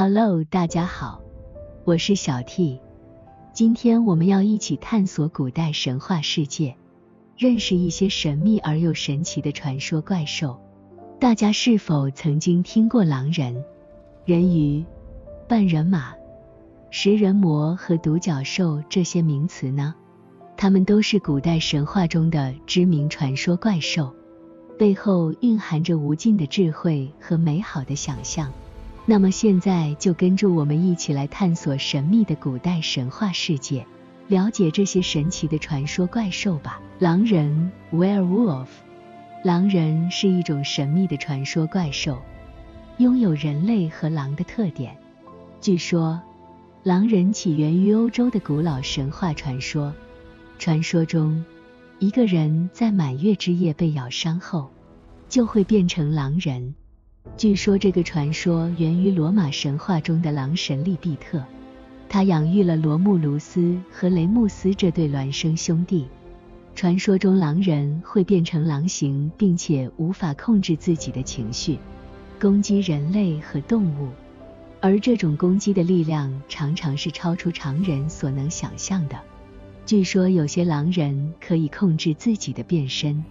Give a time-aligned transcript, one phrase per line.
[0.00, 1.20] Hello，大家好，
[1.84, 2.80] 我是小 T。
[3.52, 6.76] 今天我们要一起探索古代神话世界，
[7.36, 10.56] 认识一些神秘而又神奇的传说怪兽。
[11.18, 13.64] 大家是否曾经听过狼人、
[14.24, 14.84] 人鱼、
[15.48, 16.14] 半人马、
[16.92, 19.96] 食人魔和独角兽这些名词呢？
[20.56, 24.14] 它们都是古代神话中的知名传说怪兽，
[24.78, 28.52] 背后蕴含着无尽的智慧和美好的想象。
[29.10, 33.86] 那么现在就跟着我们一起来探索神秘的古代神话世界，
[34.26, 36.78] 了解这些神奇的传说怪兽吧。
[36.98, 38.66] 狼人 （Werewolf），
[39.42, 42.18] 狼人是一种神秘的传说怪兽，
[42.98, 44.94] 拥有人类和狼的特点。
[45.58, 46.20] 据说，
[46.82, 49.94] 狼人起源于欧洲的古老神话传说。
[50.58, 51.42] 传说中，
[51.98, 54.68] 一个人在满月之夜被咬伤后，
[55.30, 56.74] 就会变成狼人。
[57.36, 61.44] 据说这个传说源于罗马神话中的狼神利比特，
[62.08, 66.06] 他养育了罗慕卢斯和雷穆斯这对孪生兄弟。
[66.74, 71.78] 传说中狼人会变成狼形，并且无法控制自己的情绪，
[72.40, 74.08] 攻击人类和动物，
[74.80, 79.16] 而这种攻击的力量常常是超出常人所能想象的。
[79.86, 83.24] 据说有些狼人可以控制自己的变身，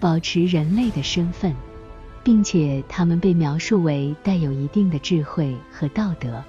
[0.00, 1.54] 保持人类的身份。
[2.24, 6.42] 并且他们被描述为带有一定的智慧和道德。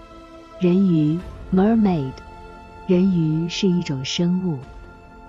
[0.59, 1.17] 人鱼
[1.53, 2.11] （Mermaid），
[2.87, 4.59] 人鱼是一种生物，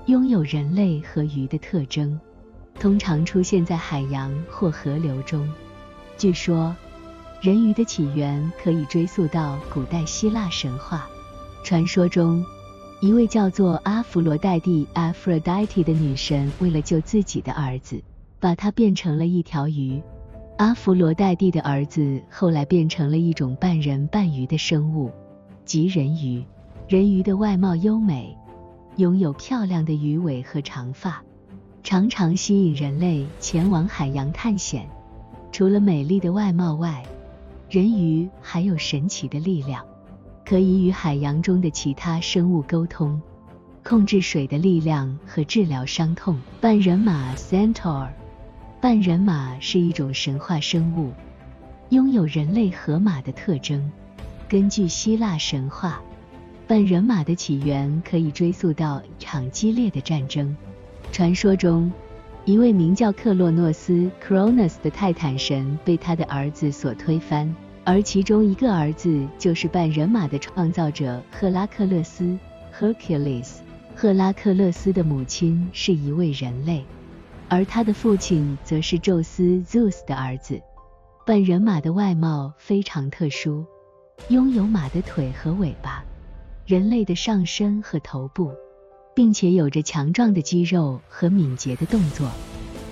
[0.06, 2.20] 拥有人类和鱼的特征，
[2.78, 5.48] 通常出现在海洋或河流中。
[6.18, 6.76] 据说，
[7.40, 11.08] 人鱼的起源可以追溯到古代希腊神话。
[11.64, 12.44] 传说中，
[13.00, 18.02] 一位叫做阿弗罗代蒂 （Aphrodite） 的女神，为了救自己的儿子，
[18.38, 20.02] 把它变成了一条鱼。
[20.56, 25.10] 阿弗罗代蒂的儿子后来变成了一种半人半鱼的生物，
[25.64, 26.44] 即人鱼。
[26.86, 28.36] 人鱼的外貌优美，
[28.96, 31.20] 拥有漂亮的鱼尾和长发，
[31.82, 34.88] 常常吸引人类前往海洋探险。
[35.50, 37.02] 除了美丽的外貌外，
[37.68, 39.84] 人鱼还有神奇的力量，
[40.44, 43.20] 可以与海洋中的其他生物沟通，
[43.82, 46.38] 控制水的力量和治疗伤痛。
[46.60, 48.06] 半人马 Centaur。
[48.84, 51.10] 半人马是一种神话生物，
[51.88, 53.90] 拥有人类和马的特征。
[54.46, 56.02] 根据希腊神话，
[56.66, 60.54] 半人马的起源可以追溯到一场激烈的战争。
[61.12, 61.90] 传说中，
[62.44, 72.38] 一位名叫克洛诺斯 （Cronus） 的泰坦神被他的儿子所推翻，而其中一个儿子就是半人马的创造者赫拉克勒斯
[72.78, 73.60] （Hercules）。
[73.96, 76.84] 赫拉克勒斯的母亲是一位人类。
[77.48, 80.60] 而他的父亲则是宙斯 （Zeus） 的儿子。
[81.26, 83.64] 半人马的外貌非常特殊，
[84.28, 86.04] 拥有马的腿和尾巴，
[86.66, 88.52] 人类的上身和头部，
[89.14, 92.30] 并且有着强壮的肌肉和敏捷的动作。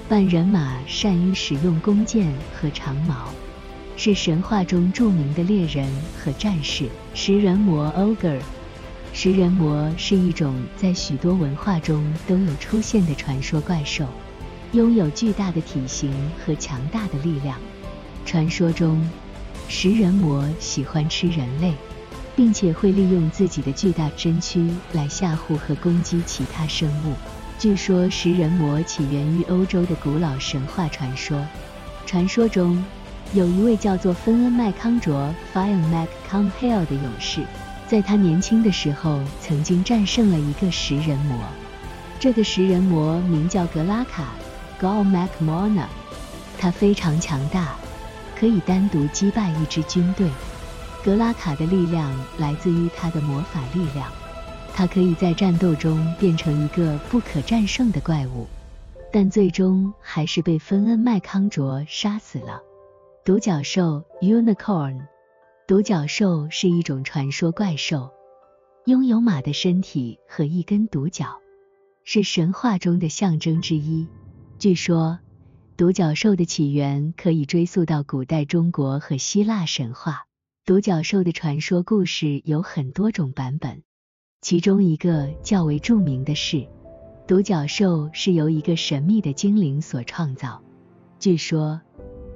[0.09, 3.29] 半人马善于使用弓箭和长矛，
[3.97, 5.87] 是神话中著名的猎人
[6.19, 6.89] 和战士。
[7.15, 8.41] 食人魔 （Ogre）
[9.12, 14.07] 食人魔是一种在许多文化中都有出现的传说怪兽。
[14.72, 16.10] 拥有巨大的体型
[16.44, 17.59] 和强大的力量。
[18.25, 19.06] 传说中，
[19.69, 21.75] 食人魔喜欢吃人类，
[22.34, 27.12] 并且会利用自己的巨大身躯来吓唬和攻击其他生物。
[27.59, 31.47] 据说，食人魔起源于欧洲的古老神话传说。
[32.06, 32.82] 传说中，
[33.34, 37.44] 有一位叫做芬恩麦康卓 （Fion Mac Com Hale） 的勇士，
[37.87, 41.38] 在他年轻的时候曾经战胜了一个食人魔。
[42.19, 44.32] 这个食人魔名叫格拉卡。
[44.82, 45.87] Gal Macmona，
[46.59, 47.76] 他非常强大，
[48.37, 50.28] 可以单独击败一支军队。
[51.04, 54.10] 格拉卡的力量来自于他的魔法力量，
[54.75, 58.48] 他可以在战斗中变成一个不可战胜的怪物，
[59.12, 62.60] 但最终还是被芬恩麦康卓杀死了。
[63.25, 65.06] 独角兽 Unicorn，
[65.69, 68.11] 独角兽是一种传说怪兽，
[68.87, 71.38] 拥有马的身体和一根独角，
[72.02, 74.08] 是神话中的象征之一。
[74.62, 75.19] 据说，
[75.76, 80.26] 独角兽的起源可以追溯到古代中国和希腊神话。
[80.64, 83.82] 独角兽的传说故事有很多种版本，
[84.41, 86.69] 其中一个较为著名的是，
[87.26, 90.62] 独角兽是由一个神秘的精灵所创造。
[91.19, 91.81] 据说，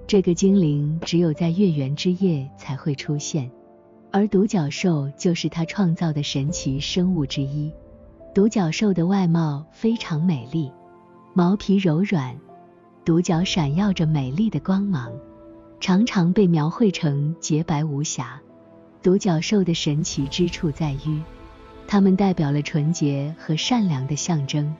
[0.08, 3.49] 这个精灵只有在月圆之夜才会出现，
[4.11, 7.73] 而独角兽就是他创造的神奇生物之一。
[8.34, 10.73] 独角兽的外貌非常美丽。
[11.38, 12.35] 毛皮柔软，
[13.05, 15.12] 独角闪耀着美丽的光芒，
[15.81, 18.41] 常常被描绘成洁白无瑕。
[19.03, 21.21] 独角兽的神奇之处在于，
[21.87, 24.75] 它们代表了纯洁和善良的象征，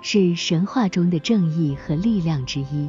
[0.00, 2.88] 是神话中的正义和力量之一。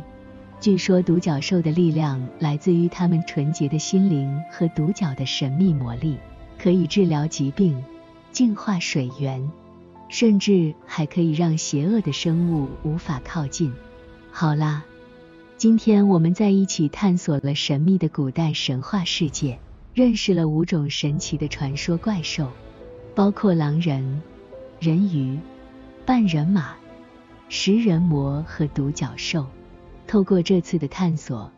[0.61, 6.17] 据说独角兽的力量来自于它们纯洁的心灵和独角的神秘魔力，
[6.57, 7.83] 可以治疗疾病、
[8.31, 9.51] 净化水源，
[10.11, 13.71] 甚至还可以让邪恶的生物无法靠近。
[14.29, 14.83] 好啦，
[15.55, 19.57] 今天我们在一起探索了神秘的古代神话世界，
[19.93, 22.49] 认识了五种神奇的传说怪兽，
[23.15, 24.21] 包括狼人、
[24.81, 25.39] 人鱼、
[26.05, 26.75] 半人马、
[27.47, 29.47] 食人魔和独角兽。
[30.07, 31.49] 透过这次的探索，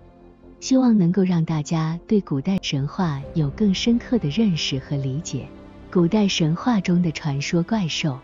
[0.59, 5.47] 希望能够让大家对古代神话有更深刻的认识和理解。
[5.91, 8.19] 古代神话中的传说怪兽，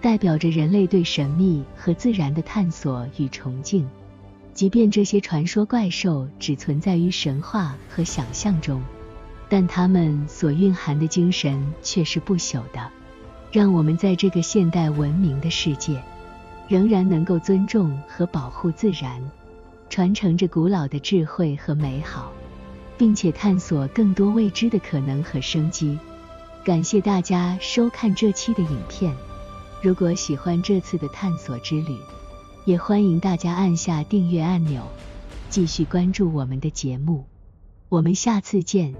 [0.00, 3.88] 代表着人类对神秘和自然的探索与崇敬。
[4.54, 8.82] 即便这些传说怪兽只存在于神话和想象中，
[9.48, 12.90] 但它们所蕴含的精神却是不朽的，
[13.52, 16.02] 让我们在这个现代文明的世界，
[16.68, 19.22] 仍然能够尊重和保护自然。
[19.88, 22.32] 传承着古老的智慧和美好，
[22.98, 25.98] 并且探索更多未知的可能和生机。
[26.64, 29.14] 感谢大家收看这期的影片。
[29.80, 31.96] 如果喜欢这次的探索之旅，
[32.64, 34.82] 也欢迎大家按下订阅按钮，
[35.48, 37.24] 继续关注我们的节目。
[37.88, 38.94] 我们下次见。